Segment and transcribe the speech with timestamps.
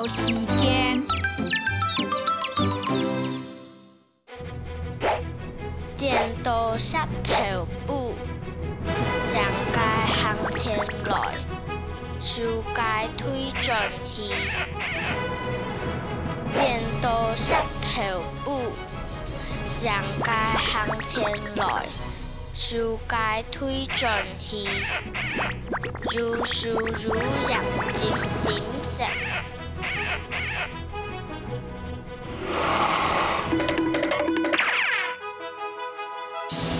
[0.00, 1.02] 聊时间。
[5.94, 8.14] 剪刀石头布，
[9.26, 9.44] 让
[9.74, 11.34] 界向前来，
[12.18, 12.82] 树界
[13.18, 13.74] 推进
[14.06, 14.32] 去。
[16.54, 18.72] 剪刀石头布，
[19.82, 21.84] 让界向前来，
[22.54, 24.08] 树界推进
[24.38, 24.66] 去。
[26.16, 27.12] 如书如
[27.46, 27.60] 人
[27.92, 28.08] 静。
[36.52, 36.79] you